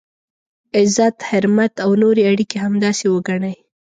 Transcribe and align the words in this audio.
عزت، 0.77 1.15
حرمت 1.29 1.73
او 1.83 1.91
نورې 2.01 2.23
اړیکي 2.31 2.57
همداسې 2.65 3.05
وګڼئ. 3.09 3.55